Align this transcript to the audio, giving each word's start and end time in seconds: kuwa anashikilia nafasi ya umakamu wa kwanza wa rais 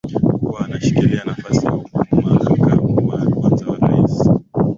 kuwa 0.39 0.65
anashikilia 0.65 1.23
nafasi 1.25 1.65
ya 1.65 1.73
umakamu 2.11 3.07
wa 3.07 3.25
kwanza 3.25 3.65
wa 3.67 3.77
rais 3.77 4.29